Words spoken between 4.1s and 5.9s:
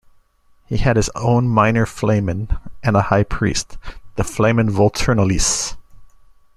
the "Flamen Volturnalis".